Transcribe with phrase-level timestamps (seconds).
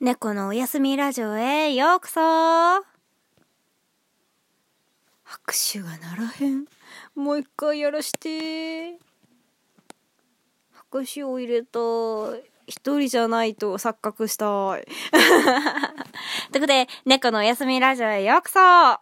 [0.00, 2.20] 猫のおやすみラジオへようこそ
[5.22, 6.64] 拍手がならへん。
[7.14, 8.98] もう一回やらして。
[10.72, 11.78] 拍手を入れた。
[12.66, 14.86] 一人じゃないと錯覚したい。
[16.50, 19.00] ということで、猫のおやすみラジオへようこそは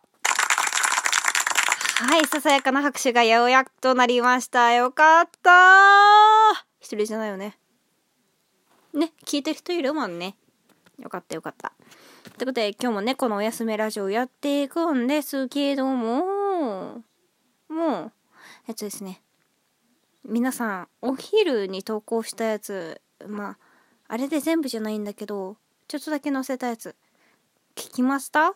[2.21, 4.73] い、ささやかな拍手がようやくとなりました。
[4.73, 7.57] よかった一人じゃないよね。
[8.93, 10.35] ね、聞いてる人いるもんね。
[10.99, 11.73] よかったよかった。
[12.25, 17.03] ということで、今日も猫のおやすみラジオやっていくんですけども、
[17.69, 18.13] もう、
[18.67, 19.23] えっとですね、
[20.25, 23.59] 皆さん、お昼に投稿したやつ、まあ、
[24.09, 26.97] あれで全部じゃないんだけど、ちょっとだけ載せたやつ、
[27.75, 28.55] 聞きました？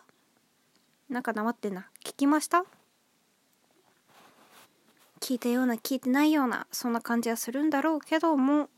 [1.09, 1.89] なんかなまってんな。
[2.03, 2.65] 聞きました？
[5.19, 8.69] 聞いたような聞いてないようなそんな感じはするんだろうけども、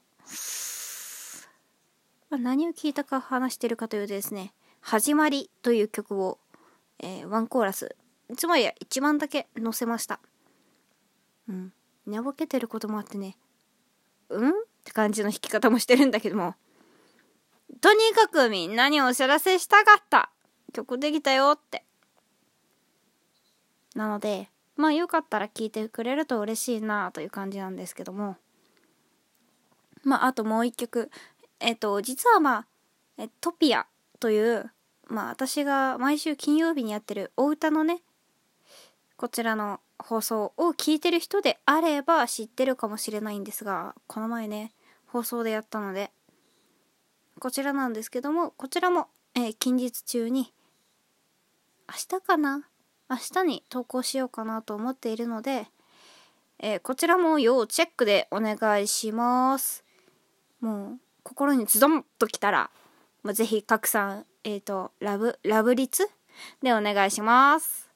[2.37, 6.39] 何を聞いたか話してるかというとですね「始まり」という曲を、
[6.99, 7.95] えーワンコーラス。
[8.37, 10.19] つまりは一番だけ載せました。
[11.47, 11.73] うん。
[12.07, 13.37] 寝ぼけてることもあってね
[14.29, 14.49] うん？
[14.49, 16.55] って感じの弾き方もしてるんだけども。
[17.81, 20.31] とにかくみんなにお知らせしたかった。
[20.73, 21.85] 曲できたよって。
[23.95, 28.37] なのでまあよかったら聴いてくれると嬉しいなという感じなんですけども。
[30.03, 31.11] まああともう一曲。
[31.59, 32.65] えっと実はま
[33.19, 33.87] あトピア
[34.19, 34.71] という
[35.07, 38.01] まあ私が毎週金曜日にやってるお歌のね
[39.17, 44.71] こちらの放送を聞いてる人であれば知ってるかもしれないんですがこの前ね
[45.07, 46.11] 放送でやったので
[47.39, 50.51] こちらなんですけどもこちらも、えー近日中に
[51.87, 52.63] 明日かな？
[53.09, 55.67] 明日に投稿しようかなと思っているので、
[56.57, 59.83] えーこちらも要チェックでお願いします。
[60.59, 62.69] もう心にズドンときたら、
[63.23, 66.07] まあ、ぜひ拡散えっ、とラブラブ率
[66.61, 67.89] でお願いします。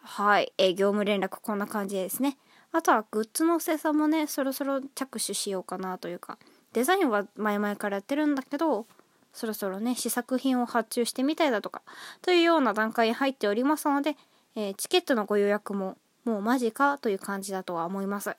[0.00, 2.38] はい、え業務連絡こんな感じですね。
[2.70, 6.38] あとはグッズの生産もねそろそろ着手しようかなというか
[6.72, 8.86] デザインは前々からやってるんだけど
[9.32, 11.82] そろそろね試作品を発注してみたりだとか
[12.20, 14.16] というような段階に入っておりますので、
[14.54, 18.36] えーチケットのご予約ももう間近という感じだとは思います。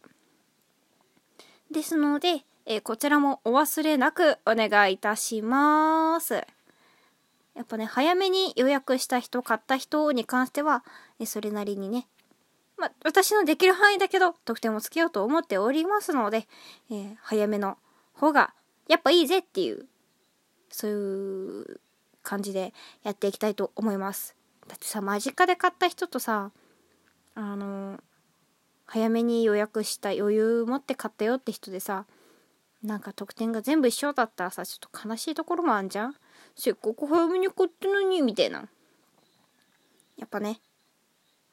[1.72, 6.34] ですので、えーこちらもお忘れなくお願いいたします。
[7.54, 10.84] やっぱね早めに予約した人買った人に関しては、
[11.20, 12.08] えそれなりにね
[12.78, 16.48] まあ、私のできる範囲だけど得点をつけようと思っておりますので、
[16.90, 17.78] えー早めの
[18.14, 18.54] 方が
[18.88, 19.86] やっぱいいぜっていう
[20.70, 21.80] そういう
[22.24, 24.36] 感じでやっていきたいと思います。
[24.68, 26.50] だってさ間近で買った人とさ
[27.36, 28.00] あの
[28.88, 32.06] 早めに予約した余裕持って買ったよって人でさ
[32.86, 36.16] なんか得点が全部一緒だったらさちょっと悲しいところもあんじゃん？
[36.56, 38.66] せっかく早めに買ったのにみたいな。
[40.18, 40.60] やっぱね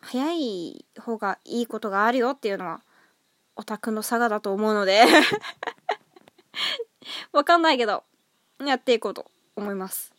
[0.00, 2.82] 早い方がいいことがあるよっていうのは
[3.56, 5.04] オタクの差がだと思うので。
[7.32, 8.04] わかんないけど
[8.64, 10.12] やっていこうと思います。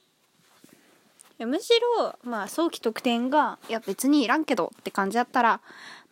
[1.39, 5.61] むしろまあ早期得点がいや別にいらんけどって感じだったら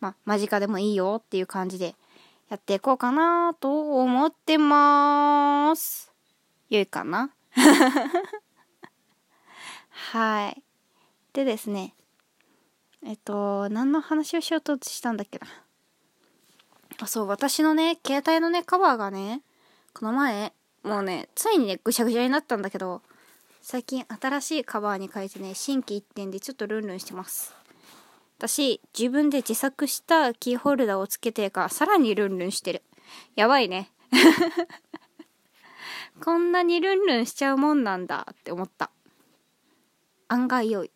[0.00, 1.94] まあ間近でもいいよっていう感じで
[2.52, 6.12] やっていこうかなと思ってます。
[6.68, 7.30] 良いかな？
[10.12, 10.62] はい。
[11.32, 11.94] でですね
[13.02, 15.46] えっと何の話をしようとしたんだっけな？
[17.00, 19.40] あそう私のね携帯のねカバーがね
[19.94, 20.52] この前
[20.82, 23.00] もうねついにねぐしゃぐしゃになったんだけど
[23.62, 27.54] 最近新しいカバーに変えてね新規一点でちょっとルンルンしてます。
[28.42, 32.82] 私自分で自作したキーホルダーをつけてからさらにルンルンしてる。
[33.36, 33.92] やばいね。
[36.20, 38.90] こんなにルンルンしちゃうもんなんだって思った。
[40.26, 40.90] 案外良い。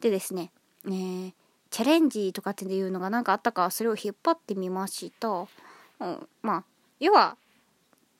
[0.00, 0.52] でですね
[0.84, 1.34] ね
[1.68, 5.48] チャレンジとかっていうのが何かあったかそれを引っ張ってみました、うん、
[6.42, 6.64] まあ
[7.00, 7.36] 要は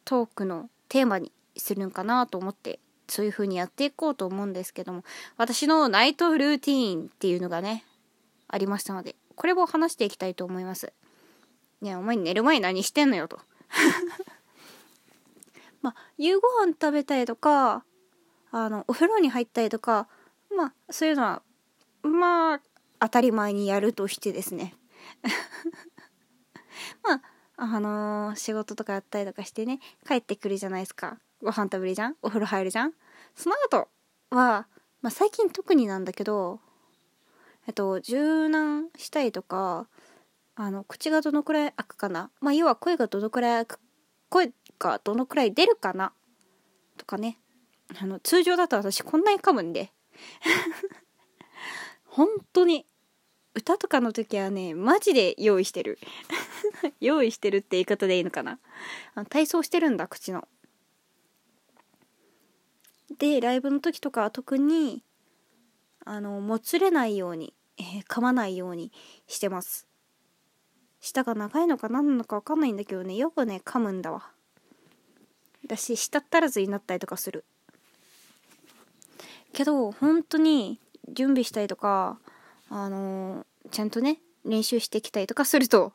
[0.05, 5.05] トークのテーマにするんかなと思ってそういう風にやっていこうと思うんですけども
[5.37, 7.85] 私のナイトルーティーンっていうのがね
[8.53, 10.93] ありましたのでこれを話していきたいと思います。
[11.83, 13.41] いやお前寝る前何してんのよと。
[15.81, 17.85] まあ夕ご飯食べたりとか
[18.51, 20.09] あのお風呂に入ったりとか
[20.55, 21.43] まあそういうのは
[22.03, 22.61] まあ
[22.99, 24.75] 当たり前にやるとしてですね。
[27.03, 27.23] まあ
[27.57, 31.19] あのー仕事とかやったりとかしてね帰ってくるじゃないですか。
[31.43, 32.17] ご飯食べるじゃん？
[32.21, 32.93] お風呂入るじゃん？
[33.35, 33.89] その後
[34.31, 34.67] は、
[35.01, 36.61] まあ、最近特になんだけど
[37.71, 39.87] えっと柔軟したりとか
[40.57, 42.33] あの口がどのくらい開くかな。
[42.41, 43.81] まあ要は声がどのくらい開く
[44.29, 46.13] 声がどのくらい出るかな。
[46.97, 47.39] とかね。
[47.97, 49.93] あの通常だと私こんなに噛むんで。
[52.07, 52.87] 本当に
[53.55, 56.01] 歌とかの時はねマジで用意してる。
[56.99, 58.59] 用意してるって言い方でいいのかな。
[59.15, 60.49] あの体操してるんだ口の。
[63.17, 65.05] でライブの時とかは特に
[66.05, 68.93] あのもつれないように、えー、噛まないように
[69.27, 69.87] してます。
[71.01, 73.17] 舌が長いのか何なのか分かんないんだけどね。
[73.17, 74.31] よくね噛むんだわ。
[75.65, 77.45] 私舌足らずになったりとかする。
[79.55, 80.79] けど本当に
[81.09, 82.19] 準備したりとか
[82.69, 85.93] あのー、ちゃんとね練習してきたりとかすると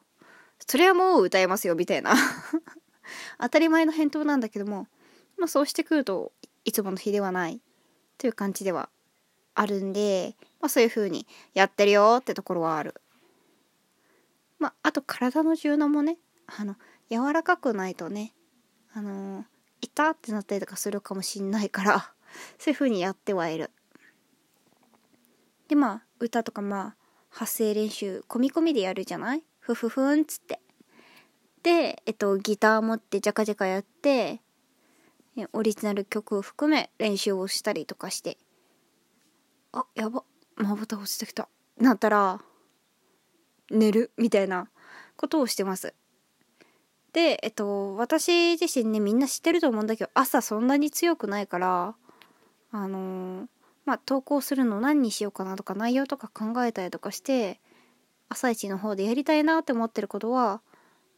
[0.68, 2.16] それはもう歌えますよみたいな。
[3.40, 4.88] 当たり前の返答なんだけども、
[5.38, 6.32] まあ、そうしてくると
[6.64, 7.62] いつもの日ではない
[8.18, 8.90] という感じでは
[9.56, 12.94] あるんで、まあ、そういう風にやってるよってところはある。
[14.60, 16.18] まあ、あと体の柔軟もね
[16.48, 16.76] あの
[17.10, 18.34] 柔らかくないとね
[18.94, 19.46] あのー、
[19.82, 22.14] 痛ってなったりとかするかもしんないから
[22.58, 23.72] そういう風にやってはいる。
[25.68, 26.96] でまあ歌とかまあ
[27.30, 29.44] 発声練習込み込みでやるじゃない？
[29.60, 30.60] ふふふんっつって。
[31.64, 34.40] で、えっと、ギター持ってジャカジャカやって
[35.52, 38.38] オリジナル曲を含め練習をしたりとかして
[39.76, 40.24] あやば。
[40.56, 41.50] まぶた落ちてきた。
[41.78, 42.42] なったら
[43.70, 44.70] 寝るみたいな
[45.18, 45.94] ことをしてます。
[47.12, 51.96] でえっと私自身ねみんな知ってると思うんだけど朝そんなに強くないから
[52.72, 53.48] あのー、
[53.86, 57.60] まあ投稿するの何にしようかなとか内容とか考えたりとかして
[58.30, 60.62] 朝一の方でやりたいなって思ってることは、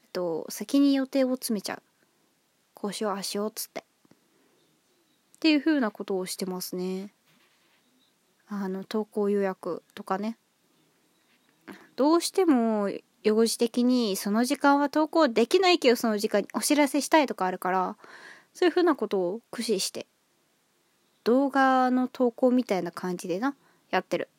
[0.04, 1.82] えっと、先に予定を詰めちゃう。
[2.74, 3.82] こうしようああしようっつって。
[3.82, 7.14] っていう風なことをしてますね。
[8.50, 10.38] あの投稿予約とかね。
[11.96, 12.90] どうしても
[13.24, 17.98] 用事的にその時間は投稿できないけどその時間にお知らせしたいとかあるから
[18.54, 20.08] そういう風なことを駆使して
[21.24, 23.56] 動画の投稿みたいな感じでな
[23.90, 24.30] やってる。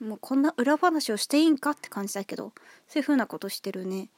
[0.00, 2.52] もうこんな裏話をしていいんかって感じだけど
[2.86, 4.10] そういう風なことしてるね。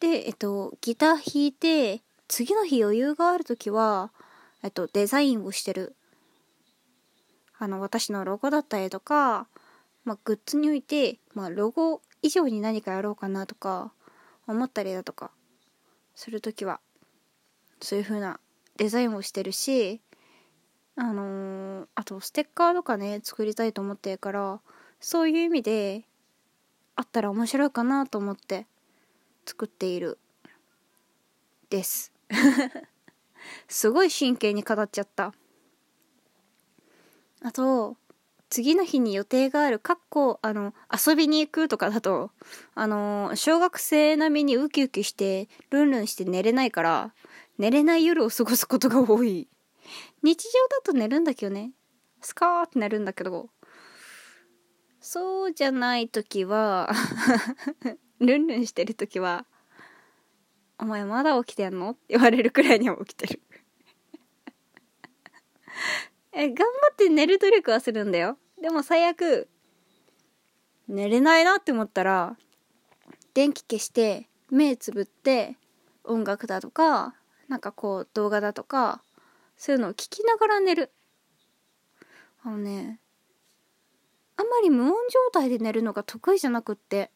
[0.00, 4.10] でえっとギター弾いて次の日余裕がある時は
[4.62, 5.94] えっとデザインをしてる。
[7.62, 9.46] あの私のロゴだったりとか、
[10.04, 13.92] まあ、グッズにおいて、まあ、ロゴ以上に何かやろうかなとか
[14.48, 15.30] 思ったりだとか
[16.16, 16.80] する時は
[17.80, 18.40] そういう風な
[18.78, 20.00] デザインをしてるし
[20.96, 24.60] あのー、あとステッカーとかね作りたいと思ってるから
[24.98, 26.02] そういう意味で
[26.96, 28.66] あったら面白いかなと思って
[29.46, 30.18] 作っている
[31.70, 32.12] です。
[33.68, 35.32] すごい真剣に語っちゃった。
[37.42, 37.96] あと
[38.50, 42.30] 次の日に予定があるかっこあの遊びに行くとかだと
[42.74, 47.14] あの小学生並みにウキウキしてルンルンして寝れないから
[47.58, 49.48] 寝れない夜を過ごすことが多い。
[50.22, 51.72] 日常だと寝るんだけどね。
[52.20, 53.50] スカーって寝るんだけど
[55.00, 56.90] そうじゃない時は
[58.20, 59.46] ルンルンしてる時は
[60.78, 63.42] 「お前まだ起きてんの?」って言われるくらいには起きてる。
[66.32, 68.38] え頑張って寝る努力はするんだよ。
[68.60, 69.48] でも最悪
[70.88, 72.36] 寝れないなって思ったら
[73.34, 75.56] 電気消して目つぶって
[76.04, 77.14] 音楽だとか
[77.48, 79.02] なんかこう動画だとか
[79.56, 80.90] そういうのを聞きながら寝る。
[82.44, 82.98] あのね
[84.36, 87.10] あんまり無音状態で寝るのが得意じゃなくって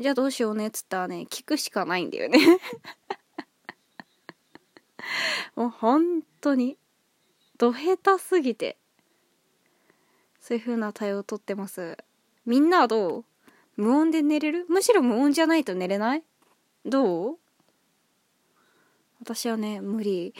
[0.00, 2.38] じゃあどうしようねっつったらね聞くしかないんだよね。
[5.54, 6.78] もう本当に。
[7.58, 8.78] ど下手すぎて。
[10.40, 11.96] そういう風な対応をとってます。
[12.44, 13.24] みんなはどう？
[13.76, 14.66] 無音で寝れる？
[14.68, 16.22] むしろ無音じゃないと寝れない？
[16.84, 17.38] どう？
[19.20, 20.34] 私はね無理。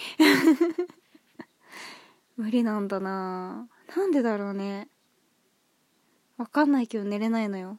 [2.37, 3.69] 無理なんだな。
[3.97, 4.89] なんでだろうね。
[6.37, 7.79] わかんないけど寝れないのよ。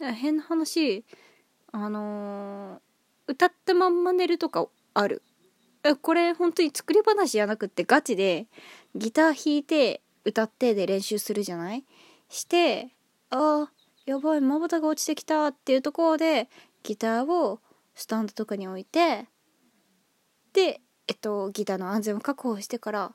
[0.00, 1.04] 変な話
[1.72, 2.80] あのー、
[3.28, 5.22] 歌ったまんま寝るとかある。
[6.02, 8.46] これ本当に作り話じゃなくってガチで
[8.94, 11.84] ギター弾いて歌ってで練習するじゃない？
[12.28, 12.90] して
[13.30, 13.72] ああ
[14.06, 16.48] やばいまぶたが落ちてきたっていうところで
[16.82, 17.60] ギターを
[17.94, 19.26] スタンドとかに置いて
[20.52, 23.12] でえっとギターの安全を確保してから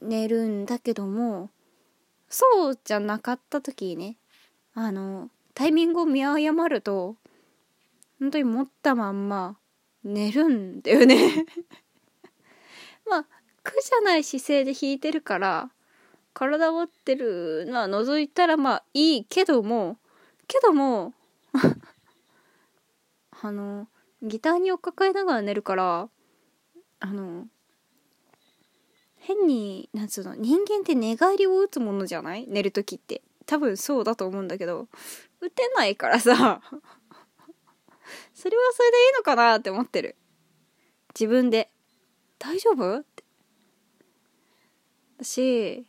[0.00, 1.50] 寝るんだけども
[2.28, 4.16] そうじゃなかった時にね
[4.74, 7.16] あのタイミングを見誤ると
[8.20, 9.56] 本当に持ったまんま
[10.04, 11.46] 寝るんだよね。
[13.08, 13.26] まあ
[13.62, 15.70] 苦じゃない姿勢で弾いてるから
[16.34, 19.98] 体持ってるのは覗いたらまあいいけども
[20.46, 21.14] けども
[23.42, 23.88] あの
[24.22, 26.08] ギターに追っかかえながら寝るから
[27.00, 27.46] あの
[29.16, 32.46] 変になんつうの人間って寝返りを打つものじゃない？
[32.48, 33.22] 寝る時って。
[33.46, 34.88] 多分そうだと思うんだけど
[35.40, 36.62] 打てないからさ。
[38.34, 40.16] それはそれでいいのかなって思ってる。
[41.14, 41.70] 自分で。
[42.38, 42.98] 大丈夫？
[42.98, 43.24] って。
[45.18, 45.86] 私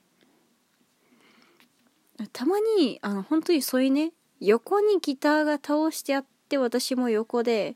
[2.31, 7.75] たまにあの本当にそういうね横にギターが倒してあって私も横で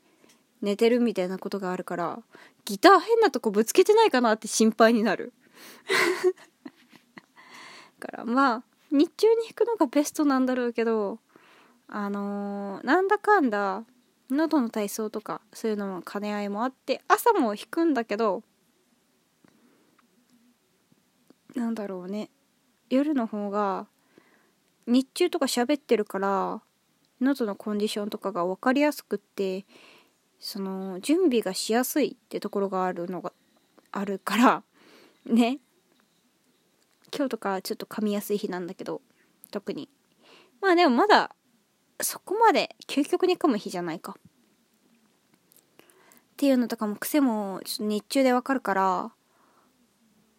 [0.61, 2.19] 寝てるみたいなことがあるから
[2.63, 5.33] ギター変なとこぶつけてないかなって心配になる。
[7.99, 11.19] だからまあ日中に弾くのがベストなんだろうけど
[11.89, 13.83] あのー、なんだかんだ
[14.29, 18.43] 喉の体操とかそういうのも兼ね合いもあって朝も弾くんだけど
[21.55, 22.29] なんだろうね。
[22.89, 23.87] 夜の方が
[24.87, 26.61] 日中とか喋ってるから
[27.21, 29.65] 喉のコンディションとかが分かりやすくって
[30.39, 33.33] その準備がしやすいってところがあるのが
[33.91, 34.63] あるから
[35.25, 35.59] ね。
[37.15, 39.01] 今日とかちょっと噛みやすい日なんだけど
[39.51, 39.89] 特に。
[40.61, 41.35] まあでもまだ
[42.01, 44.15] そこまで究極に噛む日じゃないか。
[44.15, 44.15] っ
[46.37, 49.11] ていうのとかも癖もちょっと日中でわかるから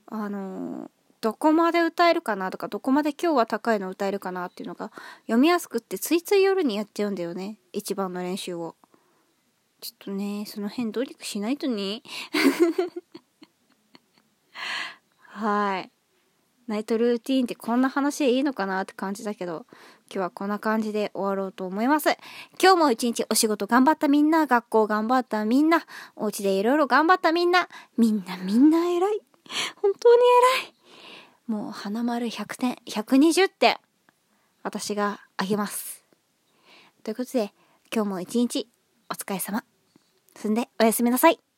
[0.07, 0.90] あの
[1.21, 4.90] どこまで歌えるかなとかどこまで今日は高いの歌えるかなっていうのが
[5.26, 7.59] 読みやすくってついつい夜にやっちゃうんだよね。
[7.75, 8.76] 一番の練習を。
[9.83, 12.02] ちょっとねその辺努力しないとね。
[15.29, 15.90] はい。
[16.71, 19.67] ナイトルーティーンってこんな話でいいのかなって感じだけど、
[20.07, 22.11] 今日はこんな感じで終わろうと思います。
[22.62, 25.85] 今日も一日お仕事頑張ったみんな、学校頑張ったみんな、
[26.15, 29.21] お家でいろいろ頑張ったみんな、みんなみんな偉い。
[29.83, 30.23] 本当に
[30.62, 30.75] 偉い。
[31.49, 33.77] もう花丸100点、120点、
[34.62, 36.05] 私があげます。
[37.03, 37.53] ということで、
[37.93, 38.69] 今日も一日
[39.11, 39.65] お疲れ様。
[40.37, 41.50] すんでおやすみなさい。